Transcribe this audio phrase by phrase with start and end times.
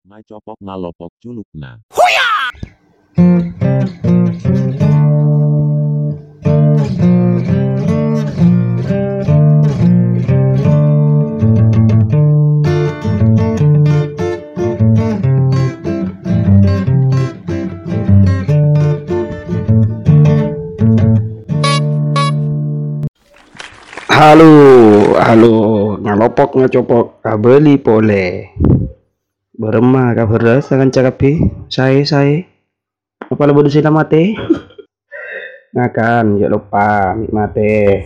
[0.00, 1.76] Ngacopok ngalopok culukna.
[24.08, 24.52] Halo,
[25.16, 25.52] halo,
[26.00, 28.52] ngalopok ngacopok, kabeli pole.
[29.60, 32.48] Berema kabar dengan cakapi, saya saya.
[33.28, 34.32] Apa lo bodoh sila mate?
[35.76, 38.00] Ngakan, jangan lupa mik mate.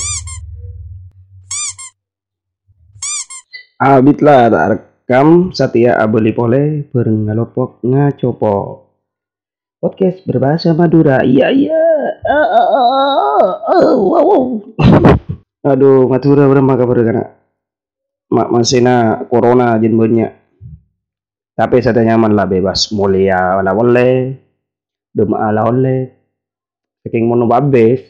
[3.79, 8.91] Abit lah tak rekam Satya abeli pole bareng ngacopok.
[9.79, 11.23] Podcast berbahasa Madura.
[11.23, 11.87] Iya iya.
[12.35, 14.43] Ah, ah, ah, wow, wow.
[15.71, 17.25] Aduh, Madura berapa kabar kana?
[18.35, 20.44] Mak masih na corona jen banyak.
[21.55, 22.91] Tapi saya nyaman lah bebas.
[22.91, 24.35] Mulia lah boleh,
[25.15, 26.03] dema lah boleh.
[27.07, 28.03] Saking mono babes,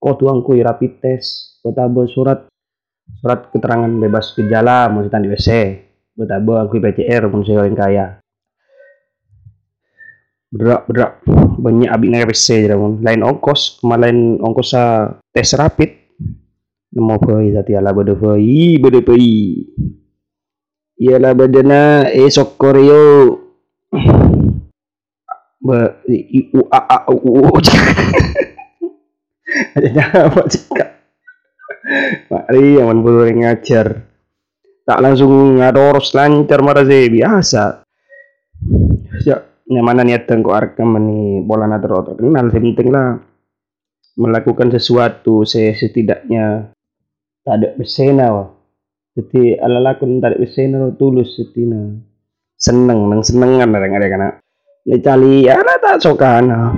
[0.00, 2.48] kau tuang kui rapid test, betabo surat.
[3.20, 5.48] Surat keterangan bebas gejala mau di WC,
[6.14, 8.06] betabo aku PCR mau orang kaya.
[10.50, 11.12] Berak berak
[11.58, 16.00] banyak abis naik WC jadi lain ongkos, kemarin ongkos sa tes rapid.
[16.90, 19.54] Phơi ra thì là bờ phơi bờ phơi
[21.00, 23.32] ialah badana e sokorio
[25.66, 27.48] ba i u a a u u
[29.74, 30.90] ada apa cakap.
[32.30, 34.06] Mari yang boleh ngajar.
[34.86, 37.64] Tak langsung ngadoros lancar saya biasa.
[39.26, 43.18] Ya nyamana niatan kok arkam ni bola nadro terkenal penting lah.
[44.20, 46.70] Melakukan sesuatu saya setidaknya.
[47.42, 48.59] Tak ada besena wah
[49.16, 51.98] jadi ala ada besena lo tulus setina
[52.54, 54.28] seneng nang senengan ada ada kana
[54.86, 56.76] ne cali ala tak sokana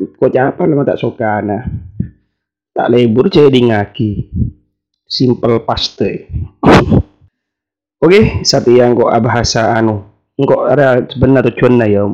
[0.00, 1.58] kok apa lama tak sokana
[2.80, 4.32] tak lebur jadi ngaki.
[5.10, 6.30] Simple paste
[8.00, 10.06] Oke, satu yang kok bahasa anu,
[10.40, 12.08] kok ada sebenarnya tujuan ya,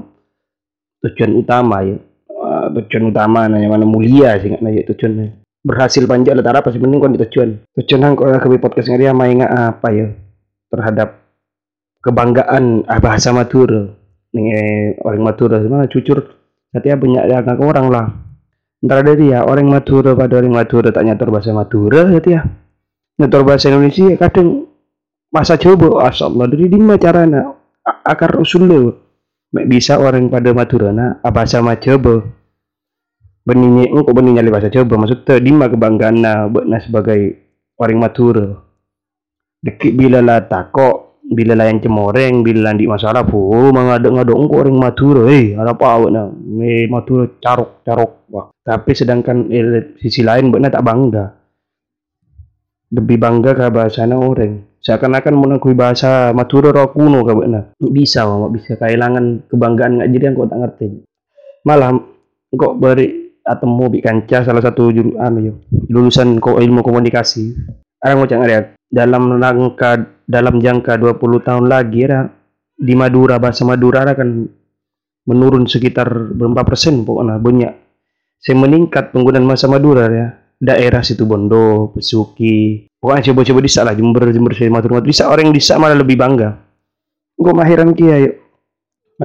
[1.06, 1.94] tujuan utama ya,
[2.26, 7.02] uh, tujuan utama nanya mana mulia sih nggak nanya tujuannya berhasil panjang letak apa penting
[7.02, 7.48] di tujuan.
[7.74, 10.06] Tujuan nang kok ke podcast ngari main apa ya?
[10.70, 11.18] Terhadap
[12.06, 13.90] kebanggaan ah, bahasa Madura
[14.30, 16.22] nih eh, orang Madura mana jujur
[16.70, 18.06] setiap punya ya orang lah.
[18.84, 22.40] Ntar ada dia orang Madura pada orang Madura tak nyatur bahasa Madura ya ya.
[23.18, 24.70] Nyatur bahasa Indonesia kadang
[25.34, 27.56] masa coba asal dari di carana
[28.06, 28.80] akar usul lo
[29.66, 32.22] bisa orang pada Madura nah bahasa Madura
[33.46, 37.20] benihnya engkau benihnya le bahasa coba maksudnya di kebanggaan na na sebagai
[37.78, 38.48] orang Madura
[39.62, 44.36] dekik bila lah takok bila lah yang cemoreng bila di masalah pu oh, mengaduk ngaduk
[44.38, 48.46] engkau orang Madura eh ada apa awak na me Madura carok carok wah.
[48.62, 51.26] Tapi sedangkan eh, sisi lain buat tak bangga.
[52.86, 54.78] Lebih bangga ke bahasa na orang?
[54.78, 60.24] Seakan-akan mengakui bahasa Madura roh kuno ke buat bisa wah bisa kehilangan kebanggaan nggak jadi
[60.30, 60.86] engkau tak ngerti.
[61.66, 61.98] Malah
[62.54, 65.54] kok beri atau mau bikin salah satu juru, anu, yo,
[65.86, 67.54] lulusan ilmu komunikasi.
[68.02, 72.26] Orang mau ya dalam rangka dalam jangka 20 tahun lagi ya
[72.76, 74.50] di Madura bahasa Madura akan
[75.26, 77.72] menurun sekitar berapa persen pokoknya banyak.
[78.42, 80.26] Saya meningkat penggunaan bahasa Madura ya
[80.58, 85.62] daerah situ Bondo, Pesuki pokoknya coba-coba di lah Jember, Jember, saya Madura, bisa orang di
[85.78, 86.50] malah lebih bangga.
[87.36, 88.34] Gue mahiran kia yuk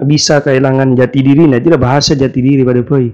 [0.08, 3.12] bisa kehilangan jati diri nah tidak bahasa jati diri pada boy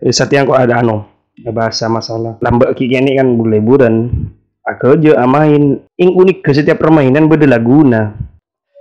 [0.00, 1.04] eh, yang kok ada anu
[1.48, 2.36] bahasa masalah.
[2.44, 4.12] Lambat kiki ini kan liburan
[4.64, 8.12] aku aja amain ing unik ke setiap permainan beda laguna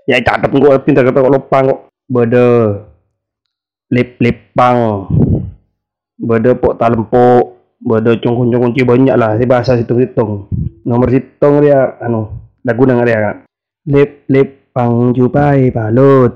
[0.04, 1.80] ya cakep kok pintar kata kok lupa kok.
[2.10, 2.74] Beda
[3.94, 5.06] lip lipang
[6.20, 7.28] beda pok talempo
[7.80, 9.38] beda cungkung cungkung banyak lah.
[9.38, 10.32] Si bahasa situng situng
[10.84, 12.28] nomor situng dia anu
[12.66, 13.36] laguna dia kan?
[13.88, 16.36] Lip lip pang jupai balut.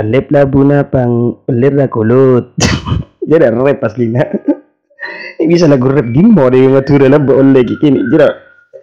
[0.00, 2.54] Lip labuna pang pelir kulut
[3.38, 4.26] ada rap aslinya
[5.46, 8.02] bisa lagu rap gimmo deh matura lah boleh kini.
[8.10, 8.28] Jira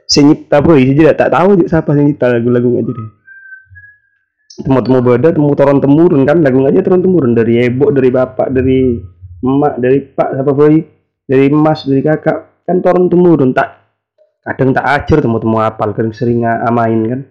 [0.08, 3.10] senyipta boy jira tak tahu siapa senyipta lagu-lagu aja deh
[4.58, 7.32] temu-temu beda temu turun temurun kan lagu aja turun temurun.
[7.38, 8.98] Dari ibu dari bapak dari
[9.44, 10.74] emak dari pak siapa boy
[11.28, 13.54] dari emas dari kakak kan turun temurun.
[13.54, 13.70] Tak
[14.48, 17.22] kadang tak ajar temu-temu apal kadang sering amain kan.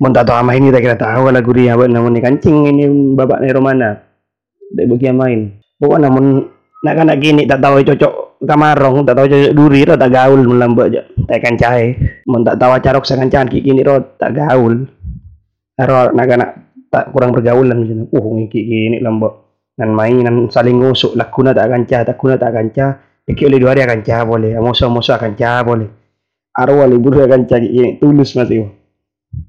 [0.00, 4.00] Mau tak tahu amain kita kira tahu lagu dia buat namanya kancing ini bapak Neromana
[4.72, 6.44] dari bagi main pokoknya namun
[6.80, 10.92] nak kan gini tak tahu cocok kamarong tak tahu cocok duri ro tak gaul melambak
[10.92, 11.92] aja tak kan cahaya
[12.24, 14.88] mun tak tahu carok sangan cantik gini ro tak gaul.
[15.80, 16.50] Aro anak-anak
[16.92, 19.32] tak kurang pergaulan macam uh ngiki gini lambok
[19.80, 23.88] nan mainan saling ngusuk lakuna tak kanca tak kuna tak kanca pikir oleh dua hari
[23.88, 25.88] akan cah boleh musuh-musuh akan cah boleh.
[26.52, 28.68] Aro wali buru akan cah ini tulus masih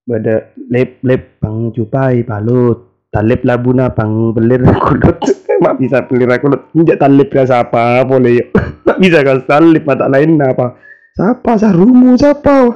[0.07, 5.19] bada lep lep pang jupai balut talep labuna pang belir kulut
[5.61, 8.47] mak bisa belir kulut injak talep ke siapa boleh yuk
[8.87, 10.75] mak bisa kan talep mata lain apa.
[11.13, 12.73] Siapa sarumu siapa?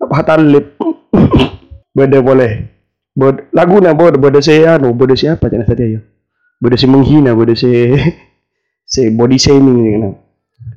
[0.00, 0.80] Apa talep
[1.92, 2.52] bada boleh.
[3.14, 6.00] Bod lagu na bod bada saya anu bada siapa jangan saja yo
[6.58, 7.70] bada si menghina bada si
[8.92, 10.04] si body shaming kan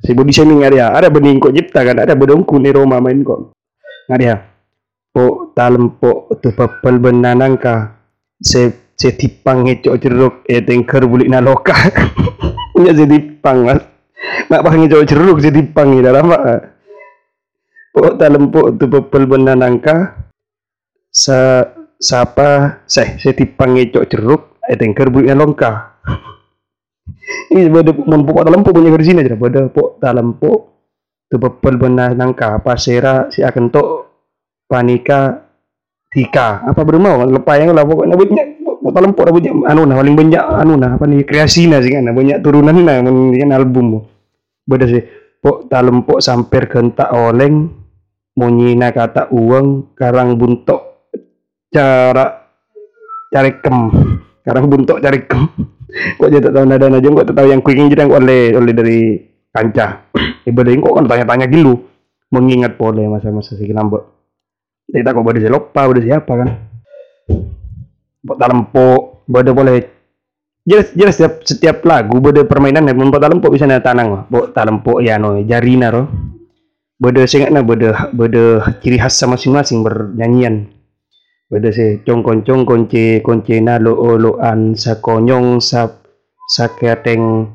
[0.02, 3.56] si body shaming ada ada bening kok nyipta kan ada bedongku ni Roma main kok.
[4.08, 4.40] Ada
[5.12, 7.98] po dalam po tu papal benanang ka
[8.38, 11.74] se se tipang ngecok jeruk e tengker bulik na loka
[12.82, 13.80] nya se tipang mas.
[14.50, 16.42] Mak bang ngecok jeruk tipang ni dalam mak
[17.94, 20.18] po dalam tu papal benanang ka
[21.14, 21.62] sa
[22.02, 25.94] siapa saya tipang ngecok jeruk eh tengker buiknya longka
[27.48, 29.60] ini pada mon pokok dalam pokok punya sini aja pada
[30.00, 30.62] dalam pokok
[31.28, 33.84] tu bepel benar nangka pasera si akan to
[34.64, 35.44] panika
[36.08, 36.64] tika.
[36.64, 38.57] Apa bermau lepas yang lah pokoknya banyak
[38.94, 42.08] dalam pokok banyak anu nah paling banyak anu nah apa nih kreasi nah sih kan
[42.10, 44.04] banyak turunan nah kan album
[44.64, 45.02] beda sih
[45.40, 47.70] pokok dalam pokok samper kentak oleng
[48.38, 51.10] monyina kata uang karang buntok
[51.74, 52.48] cara
[53.28, 53.78] cari kem.
[54.40, 55.42] Sekarang buntuk cari kem.
[56.16, 59.00] Kok tak tahu nada nada kok tak tahu yang kuing jadi oleh oleh dari
[59.48, 60.06] kanca
[60.44, 61.74] ibadah kok kan tanya-tanya gilu
[62.28, 64.04] mengingat pole masa-masa si nambah
[64.92, 66.48] kita kok pada lupa pada siapa kan
[68.36, 69.96] dalam po pada boleh.
[70.68, 75.00] Jelas jelas setiap setiap lagu pada permainan buat dalam po bisa nanya tanang dalam po
[75.00, 76.04] ya no jari naro
[77.00, 80.68] beda singat na beda beda ciri khas masing-masing bernyanyian.
[81.48, 85.88] Bada si congkon congkon ce konce na lo lo an sa konyong sa
[86.44, 87.48] sa keteng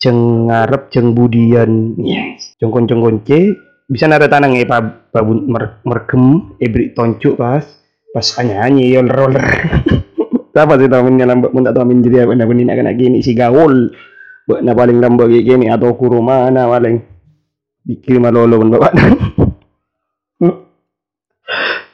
[0.00, 2.00] ceng ngarep ceng budian.
[2.00, 2.56] Yes.
[2.56, 3.52] congkon congkon ce
[3.92, 7.60] bisa nada tanang e pa pa mer, merkem ebri toncuk pas
[8.10, 9.44] pas anyanyi yol roller
[10.56, 13.92] apa sih tahu menyalam mbak tak tahu menjadi apa nak nak gini si gaul
[14.46, 17.02] buat na paling lambat gini atau kuruma na paling
[17.82, 18.92] dikirim malolo pun bapak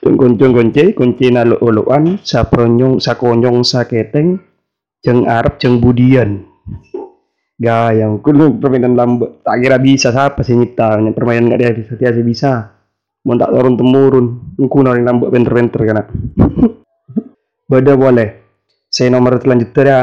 [0.02, 4.40] Tungkuncung kunci, kunci na luuluan, sa pronyong, sa konyong, sa keteng,
[4.98, 6.42] jeng arep, jeng budian.
[7.60, 9.46] Gayang, kudu permainan lambat.
[9.46, 12.52] Tak kira bisa siapa sih nyipta, permainan gak dia bisa, sih bisa.
[13.22, 14.26] Mau tak turun temurun,
[14.66, 16.10] kuno yang lambat penter-penter kan.
[17.70, 18.41] Bada boleh.
[18.92, 20.00] Saya nomor selanjutnya ya.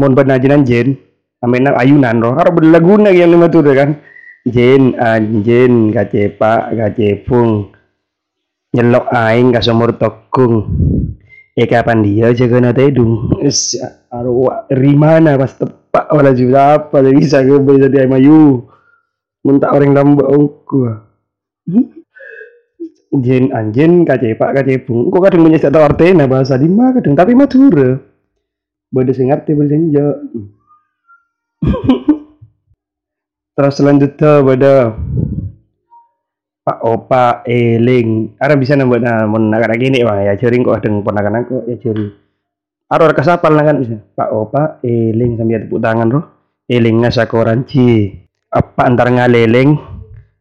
[0.00, 0.96] Mau benar jinan jen,
[1.44, 2.32] amin ayunan roh.
[2.32, 4.00] Harus berlaguna yang lima tuh kan.
[4.48, 7.70] Jen, anjen, gacepak, gacepung
[8.72, 10.66] nyelok aing ka sumur tokung.
[11.52, 13.28] Eh kapan dia jaga na tedung
[14.08, 18.64] arwa rimana pas tepak wala juga apa bisa gue bisa dia mayu
[19.44, 20.96] minta orang nambah aku
[23.20, 27.36] jen anjen kace pak kace bung kok kadang punya tahu artinya bahasa di kadang tapi
[27.36, 28.00] matura
[28.88, 29.92] beda sing ngerti sing
[33.56, 34.74] terus selanjutnya beda
[36.62, 38.38] Pak Opa Eling.
[38.38, 41.74] Ada bisa nambah nah mun nak gini bang ya cering kok dengan ponakan aku ya
[41.82, 42.14] cering.
[42.86, 43.98] Ada reka sapal kan bisa.
[44.14, 46.24] Pak Opa Eling sambil tepuk tangan roh.
[46.70, 48.14] Eling ngasa koranci.
[48.46, 49.74] Apa antar ngaleleng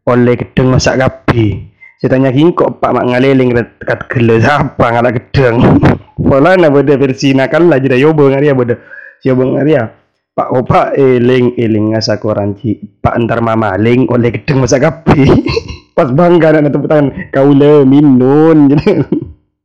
[0.05, 1.70] oleh gedeng masak kapi.
[2.01, 5.61] Saya tanya kini kok Pak mak ngaleleng dekat gele apa ngalah gedeng.
[6.25, 8.75] Pola na versi nakal lah jadi yobo ngaria beda.
[9.21, 9.85] Yobo ngaria.
[10.33, 12.81] Pak Opa eling eling ngasa koranci.
[13.05, 15.29] Pak antar mama ling oleh gedeng masak kapi.
[16.01, 19.05] pas bangga nak tepuk tangan kau le minun jadi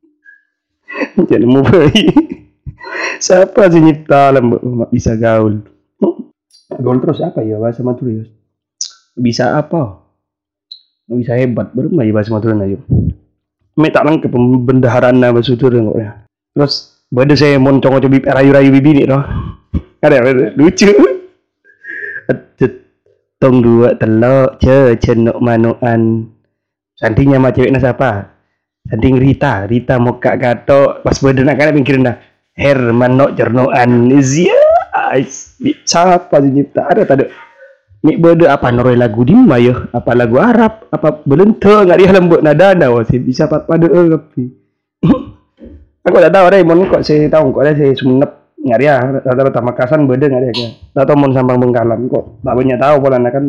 [1.31, 1.63] jadi mau
[3.23, 4.43] siapa sih nyipta lah
[4.91, 5.63] bisa gaul
[6.77, 8.27] gaul terus apa ya bahasa Madura
[9.17, 10.06] bisa apa
[11.07, 12.83] bisa hebat baru nggak bahasa Madura ayo
[13.77, 16.11] me tak lengkap pembendaharaan bahasa Madura kok ya.
[16.57, 16.75] Terus
[17.13, 19.23] beda saya mau coba coba rayu-rayu bibi nih loh
[20.03, 20.17] ada
[20.57, 20.91] lucu.
[23.37, 26.25] Tong dua telok ce cenok manuan
[26.97, 28.33] santinya mah cewek siapa?
[28.89, 32.17] Santing Rita Rita muka gato pas beda nak kan mikirin dah.
[32.57, 34.57] Herman no cernoan Zia
[35.85, 36.89] siapa sih nyipta?
[36.89, 37.29] Ada tadi
[38.07, 38.71] Nik beda apa?
[38.71, 39.91] Noroi lagu di ya?
[39.91, 40.87] Apa lagu Arab?
[40.95, 44.43] Apa belente nggak dia lembut nada ada sih bisa pada eh tapi.
[46.07, 48.31] Aku tak tahu deh mon kok saya tahu kok ada saya semenep
[48.63, 50.67] nggak ya rata-rata Makassar beda nggak ya
[51.03, 52.47] atau mau sambang Bengkalan kok.
[52.47, 53.45] Tak banyak tahu pola kan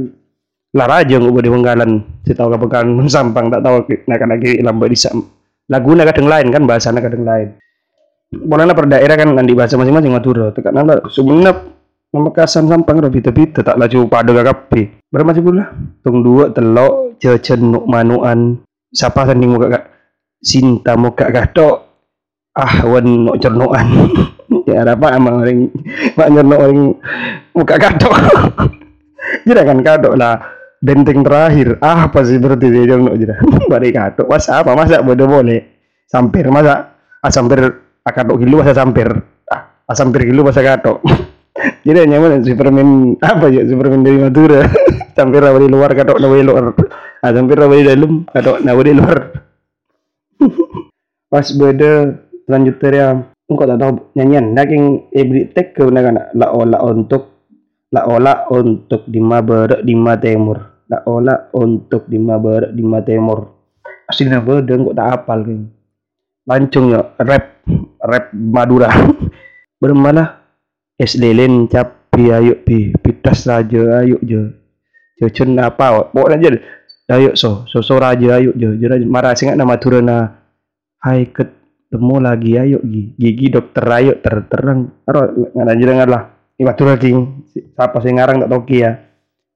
[0.74, 1.92] lar aja nggak boleh Bengkalan.
[2.26, 4.98] Si tahu ke Bengkalan sampang tak tahu nak lagi lambat di
[5.70, 7.54] laguna kadang lain kan bahasanya kadang lain.
[8.34, 11.77] Bolehlah per daerah kan nanti bahasa masing-masing Madura tekan nanda Sumenep
[12.08, 15.76] Pamekasan Sampang ro bita-bita tak laju pada berapa masih pula.
[16.02, 18.64] Tung dua telok jajan nuk manuan
[18.96, 19.86] siapa sanding muka kak
[20.38, 21.70] Sinta muka kato
[22.56, 23.90] ah wan nuk cernuan
[24.70, 25.60] ya apa emang orang
[26.14, 26.80] mak nyernuk orang
[27.54, 28.10] muka kato
[29.44, 30.36] jadi kan kato lah.
[30.78, 31.82] Benteng terakhir.
[31.82, 33.34] Ah apa sih berarti dia jong jadi
[33.72, 34.78] bari kato masa apa?
[34.78, 35.66] Masa bodoh boleh.
[36.06, 37.60] Sampir masa ah sampir.
[38.08, 39.10] Ah, gilu masa sampir.
[39.50, 41.02] Ah, ah sampir gilu masa kato
[41.86, 44.64] jadi nyaman Superman apa ya Superman dari Madura.
[45.18, 46.66] Sampir rawa di luar kato nawa di luar
[47.26, 49.18] ah sampir rawa di dalam kato nawa di luar.
[51.28, 51.92] Pas beda
[52.46, 54.54] lanjut ya engkau tak tahu nyanyian.
[54.54, 56.32] Naking every take ke nak?
[56.38, 57.50] La ola untuk
[57.90, 60.86] la ola untuk di mabar di timur.
[60.86, 63.40] La ola untuk di mabar di timur.
[64.06, 65.62] Aslinya beda engkau tak apal kan
[66.48, 67.60] lancung ya rap
[68.00, 68.88] rap Madura.
[69.82, 70.37] Bermalah
[70.98, 74.54] es lelen cap pi ayo pi pitas raja ayo je.
[75.18, 76.58] Cecen apa bawa aja
[77.14, 78.82] ayo so so so raja ayo je.
[78.82, 80.18] Je marah singat nama Madura na
[81.06, 83.14] hai ketemu lagi ayo gi.
[83.16, 84.90] Gigi dokter ayo ter terang.
[85.06, 86.24] Aro ngana jenengan lah.
[86.58, 88.98] Ini Madura king siapa sing ngarang tak toki ya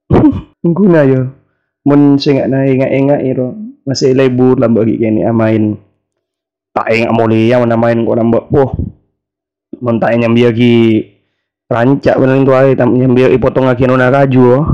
[0.78, 1.34] guna yo.
[1.82, 3.58] Mun singat na ingat ingat iro.
[3.82, 5.82] Masih lebur lambak gini amain
[6.72, 8.72] tak ingat mulia mana main kau nambah poh
[9.84, 10.76] mun tak nyambia ki
[11.72, 14.66] rancak bener itu ay tam nyambia i potong lagi nona kaju oh.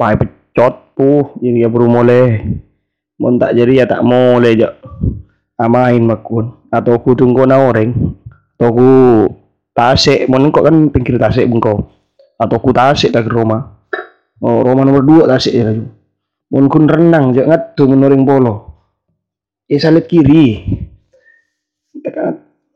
[0.00, 2.40] Pai pecot puh jadi ya baru mulai.
[3.20, 4.80] Mun tak jadi ya tak mulai jak
[5.60, 8.16] amain makun atau ku tunggu na orang
[8.56, 8.90] atau ku
[9.76, 11.84] tasik mun kok kan pinggir tasik bengkau
[12.40, 13.84] atau ku tasik dari rumah.
[14.40, 15.84] Oh rumah nomor dua tasik ya laju
[16.50, 18.54] mun kun renang jangan tuh menurut polo
[19.68, 20.64] eh salit kiri.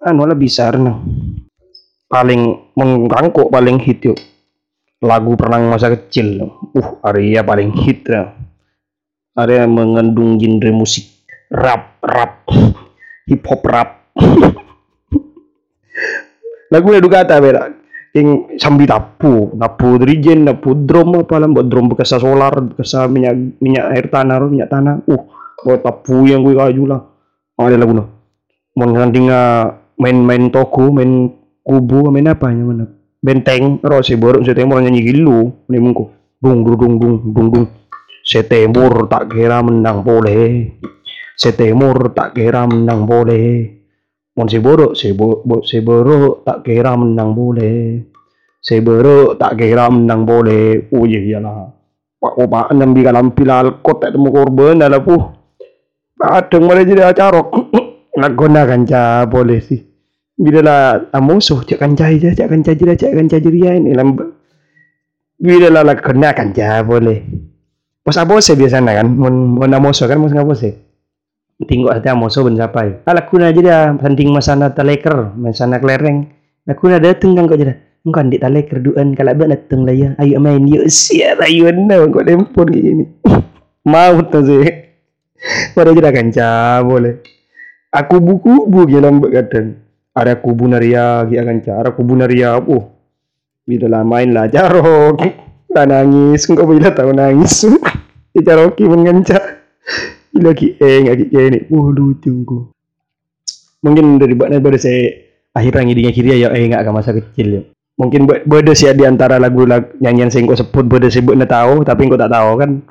[0.05, 1.01] Anu lah bisa renang.
[2.05, 4.19] Paling mengganggu paling hit yuk
[5.05, 6.49] lagu perenang masa kecil.
[6.73, 8.33] Uh Arya paling hit ya.
[9.37, 12.49] Arya mengandung genre musik rap rap
[13.29, 13.91] hip hop rap.
[16.73, 17.71] Lagu itu kata beda.
[18.17, 19.53] Yang sambil tapu.
[19.55, 24.41] Tapu dirijen tapu drum apa lah buat drum bekas solar bekas minyak minyak air tanah
[24.49, 25.05] minyak tanah.
[25.05, 25.23] Uh
[25.61, 27.01] buat tapu yang gue kaju lah.
[27.55, 28.09] Ada lagu lah
[28.75, 29.31] mengandung
[29.95, 31.31] main-main toko, main
[31.65, 32.87] kubu, main apa ya mana?
[33.25, 36.13] Benteng, ro si borok temur nyanyi gilu, nih mungku.
[36.45, 37.67] Dung dung dung dung dung dung.
[38.21, 40.77] Setemur tak kira menang boleh.
[41.41, 43.81] Setemur tak kira menang boleh.
[44.37, 48.01] Mon si borok, si borok, si borok tak kira menang boleh.
[48.61, 50.93] Si borok tak kira menang boleh.
[50.93, 51.69] Oh iya iyalah.
[52.21, 55.25] Pak Bapak nambi kalam pilal kot tak temu korban adalah puh.
[56.21, 57.49] Adeng mereka jadi acarok.
[58.21, 59.94] Nagona kanca boleh sih.
[60.35, 60.83] Bila lah
[61.15, 64.19] amusuh cak kanca aja, cak kanca jira, cak kanca jiria ini lamb.
[65.39, 67.23] Bila lah lah kena kanca boleh.
[68.05, 70.75] Mas abose biasanya kan, mun mun amusuh kan mas ngabose.
[71.71, 73.07] Tinggal ada amusuh ben sampai.
[73.07, 76.27] Ala kuna aja dia penting masana teleker, masana kelereng.
[76.67, 77.75] Nah kuna dateng kan kok jira.
[78.05, 80.09] Engkau di teleker duan kalau abang dateng lah ya.
[80.21, 83.05] Ayo main yuk siap ayo na kok lempon kayak gini.
[83.87, 84.67] Mau tuh sih.
[85.73, 87.35] Pada jira kanca boleh
[87.95, 89.79] aku buku bu gelam kadang
[90.15, 92.95] ada akan cara kubu naria oh
[93.67, 95.19] bila lah main lah jarok.
[95.75, 96.47] Lah nangis.
[96.47, 97.67] Enggak bila tahu nangis?
[98.35, 99.39] Jaroki mengenca
[100.35, 102.75] bila ki eh nggak ki ini oh lucu kok
[103.87, 105.15] mungkin dari buat pada saya
[105.55, 107.63] akhirnya ngidinya kiri ya eh nggak masa kecil ya.
[107.95, 112.11] Mungkin beda sih di antara lagu, lagu nyanyian sing kau sebut beda sebut tahu tapi
[112.11, 112.83] kau tak tahu kan.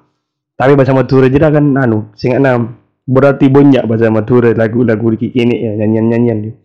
[0.55, 1.65] Tapi bahasa Madura aja kan.
[1.75, 2.79] Anu sing enam.
[3.03, 6.55] Berarti banyak bahasa Madura lagu-lagu kini ya nyanyian-nyanyian.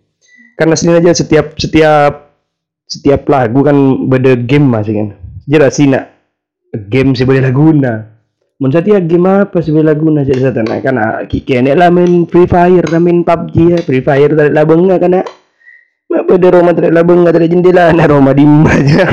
[0.59, 2.35] Karena sini aja setiap setiap
[2.91, 5.09] setiap lagu kan beda game masih kan.
[5.47, 6.11] Jelas sih nak
[6.91, 8.19] game sih boleh laguna.
[8.59, 12.51] Mun setiap game apa sih boleh laguna jadi satu nak karena kini lah main Free
[12.51, 13.79] Fire, lah main PUBG ya.
[13.87, 15.27] Free Fire tak ada bengah kan nak.
[16.11, 19.07] Mak beda rumah tak ada bengah tak ada jendela, nak rumah dimba aja.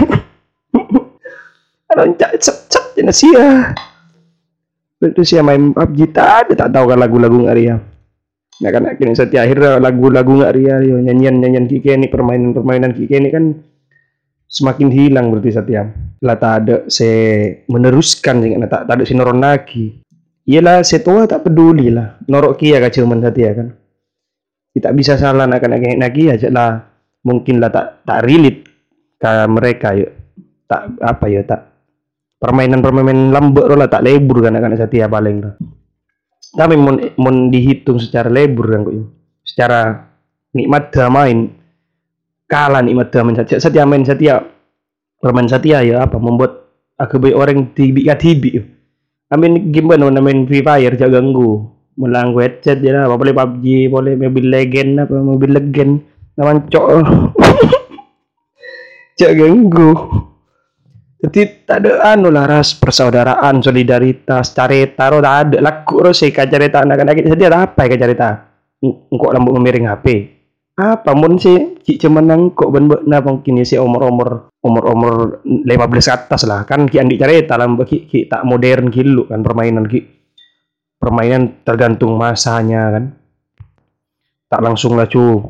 [1.95, 3.71] Loncat cep cep jenis sia
[5.03, 7.75] itu sih main PUBG tadi tak tahu kan lagu-lagu nggak ria
[8.63, 12.95] nah kan kini setiap akhir lagu-lagu nggak ria yo nyanyian nyanyian kiki ini permainan permainan
[12.95, 13.51] kiki ini kan
[14.45, 15.88] semakin hilang berarti setiap.
[16.24, 17.09] Lah tak ada se
[17.67, 20.01] meneruskan sih tak tak ada si noron lagi.
[20.45, 23.67] Iyalah setua tak peduli lah norok kia kah cuman ya kan.
[24.75, 26.79] Tidak bisa salah nak nak lagi aja lah.
[27.25, 28.62] Mungkin lah tak tak relate
[29.17, 30.12] ke mereka yuk
[30.69, 31.62] tak apa ya tak.
[32.38, 35.53] Permainan-permainan lembut lah tak lebur kan anak setia paling lah
[36.55, 38.95] tapi mon, mon dihitung secara lebur kok
[39.43, 40.07] secara
[40.55, 41.51] nikmat main
[42.47, 44.35] kalah nikmat main setia, setia main setia.
[45.19, 46.15] Permain setia ya apa?
[46.19, 48.62] Membuat aku orang tibi ya tibi
[49.33, 50.95] amin gimana main free fire?
[50.95, 51.71] Jangan ganggu.
[51.95, 53.15] Mulang headset ya lah.
[53.15, 56.03] Boleh PUBG boleh mobil legend apa mobil legend.
[56.35, 56.88] Naman cok.
[59.19, 59.95] Cak ganggu
[61.15, 65.57] jadi tak ada anu lah ras persaudaraan solidaritas carita ro tak ada.
[65.63, 68.29] Laku ro sih carita anak-anak jadi ada apa ya carita?
[68.84, 70.05] Engkau lambuk memiring HP.
[70.75, 71.79] Apa mun sih?
[71.79, 75.72] Cik cuman nangkok ben na mungkin si umur-umur umur-umur 15
[76.12, 76.67] atas lah.
[76.67, 80.03] Kan ki andi carita lambuk ki, ki tak modern kilu kan permainan ki.
[81.00, 83.15] Permainan tergantung masanya kan.
[84.51, 85.41] Tak langsung lah cu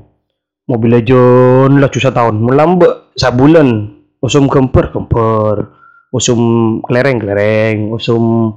[0.69, 3.94] mobil legend lah cu setahun melambek sabulan
[4.25, 6.39] usum kemper kemper usum
[6.88, 7.77] kelereng kelereng.
[7.91, 8.55] Usum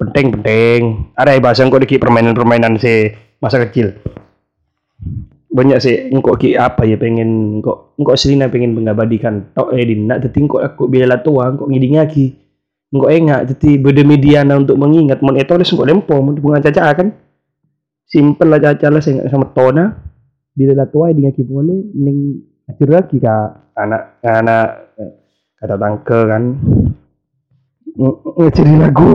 [0.00, 0.80] penting penting.
[1.12, 3.92] Ada bahasa kok dikit permainan permainan si masa kecil.
[5.52, 9.52] Banyak sih engkau ki apa ya pengen engkau engkau selina pengen mengabadikan.
[9.52, 12.32] Tok eh nak tapi engkau aku bila tua engkau ngiding lagi.
[12.92, 15.20] Engkau enggak jadi beda mediana untuk mengingat.
[15.20, 17.08] Mon itu harus engkau lempo mon bunga caca kan.
[18.06, 19.92] Simple lah caca lah saya sama tona
[20.56, 23.76] bila tua ngiding lagi boleh ning acur lagi kak.
[23.76, 24.85] Anak anak
[25.60, 26.42] kata tangke kan.
[28.36, 29.08] Ngeciri lagu.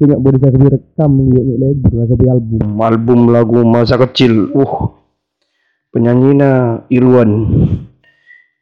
[0.00, 2.66] Saya nggak boleh saya rekam yuk label saya album.
[2.80, 4.48] Album lagu masa kecil.
[4.56, 4.96] Uh.
[5.90, 7.30] Penyanyinya Irwan.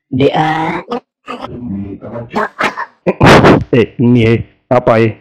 [0.08, 0.80] Dia
[3.76, 4.38] eh ini eh.
[4.72, 5.12] Apa eh?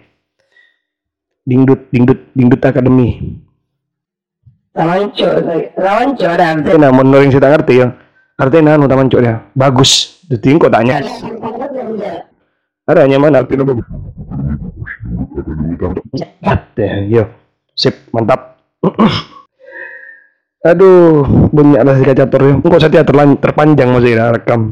[1.44, 3.38] Dingdut dingdut dingdut akademi.
[4.72, 5.27] Rawanco,
[5.75, 7.88] rawanco dan artinya menurut yang saya ngerti ya.
[8.38, 11.00] Artinya anu taman cok ya bagus jadi kok tanya
[12.88, 13.43] ada hanya mana
[16.77, 17.25] Deh, yo.
[17.74, 18.62] Sip, mantap.
[20.69, 22.53] Aduh, banyak lah si kacator ya.
[22.62, 24.69] Kok saya terlan terpanjang masih ya, rekam.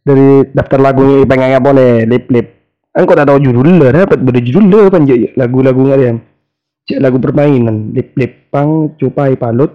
[0.00, 2.46] Dari daftar lagunya pengen apa boleh lip lip.
[2.96, 5.04] Engkau tak tahu judul lah, dapat beda judul lah kan
[5.36, 6.12] lagu-lagu nggak ya.
[6.90, 9.70] Cek lagu permainan, lip lip pang cupai palut.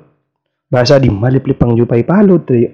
[0.68, 2.74] Bahasa di lip lip pang cupai palut ya.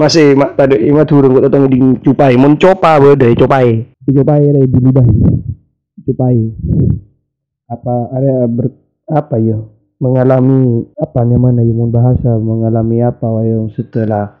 [0.00, 3.92] Masih mak tadi ima turun kok tahu di cupai, mun copa beda copai.
[4.02, 4.80] Copai dari di
[6.02, 6.36] cupai
[7.72, 8.66] apa ada ber,
[9.08, 9.60] apa ya?
[10.02, 14.34] Mengalami apa namanya ya bahasa mengalami apa yang setelah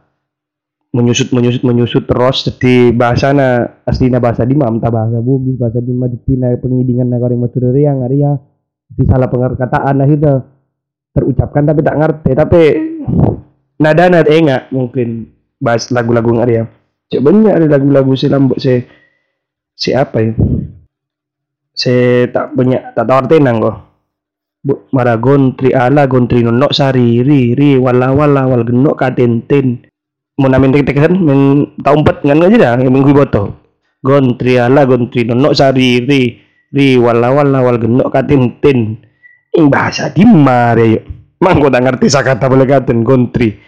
[0.90, 6.52] menyusut menyusut menyusut terus jadi bahasana aslinya bahasa di mam bahasa bugis bahasa di detina
[6.58, 8.36] pengidingan negara yang matur yang area
[8.90, 10.34] di salah pengerkataan itu.
[11.12, 12.62] Terucapkan tapi tak ngerti tapi
[13.76, 15.28] nada nada enggak mungkin
[15.62, 16.66] bahas lagu-lagu area
[17.12, 18.82] cek banyak ada lagu-lagu si lambuk si
[19.76, 20.32] si apa ya?
[21.72, 23.76] Se tak banyak tak tahu artinya kok.
[24.62, 29.82] Bu mara gontri ala gontri nono sari ri ri wala wala wal genok katenten
[30.38, 33.58] mau namin tek tekan men tau empat aja dah yang minggu boto
[34.06, 36.38] gontri ala gontri nono sari ri
[36.70, 39.02] ri wala wala wal genok katenten
[39.52, 41.04] ing bahasa di mare yuk.
[41.42, 43.58] Mang kok tak ngerti sakata boleh katen gontri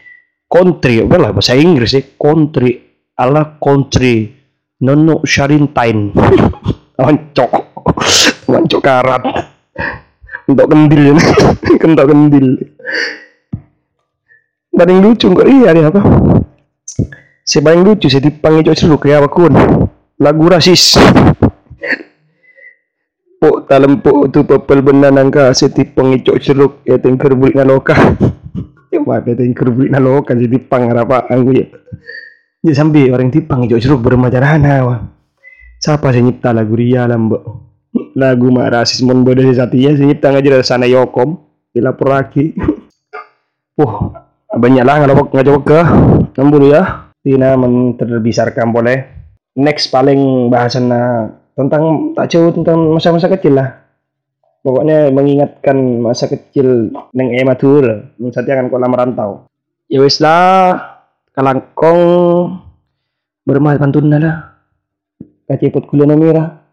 [0.54, 2.78] kontri lah bahasa Inggris sih kontri
[3.18, 4.30] ala kontri
[4.86, 6.14] nono sharintain
[7.10, 7.74] oncok
[8.48, 9.22] Wancuk karat.
[10.44, 11.16] Untuk kendil.
[11.80, 12.46] Kentok kendil.
[14.74, 16.02] Paling lucu kok iya ada apa?
[17.46, 19.54] Si paling lucu si tipang itu seru kayak apa kun.
[20.18, 20.98] Lagu rasis.
[23.44, 27.92] Pok dalam pok tu papel benda nangka si tipang itu seru ya tengker bulik naloka.
[28.88, 31.68] Ya apa tengker bulik naloka si tipang apa anggu ya.
[32.64, 35.12] Ya sampai orang tipang itu seru bermacam mana
[35.76, 37.44] Siapa sih nyipta lagu ria lambok?
[38.16, 41.36] lagu mak rasis mon bodoh satinya sih nyipta ngajar dari sana yokom.
[41.68, 42.56] Dilapor lagi.
[43.76, 44.24] Wah
[44.56, 45.80] banyak lah ngalopok ngajok ke
[46.40, 47.12] nambur ya.
[47.20, 49.04] Tina men terbesarkan boleh.
[49.60, 50.88] Next paling bahasan
[51.54, 53.82] tentang tak jauh tentang masa-masa kecil lah.
[54.64, 59.30] Pokoknya mengingatkan masa kecil neng ematur saat akan kau lama rantau.
[59.86, 60.80] Ya wis lah
[61.36, 62.00] kalangkong
[63.44, 64.56] bermah pantun lah.
[65.44, 66.64] Kaciput kuliah merah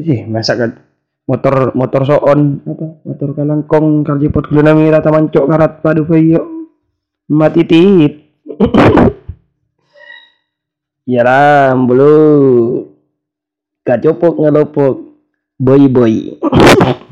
[0.00, 0.70] ih masa kan.
[1.28, 2.64] Motor motor soon.
[2.66, 2.86] Apa?
[3.06, 6.42] Motor kalangkong kaljipot guluna mira taman cok karat padu fayo
[7.30, 8.12] mati tit
[11.06, 12.88] ya lah bulu
[13.84, 14.96] kacopok ngelopok
[15.56, 16.14] boy boy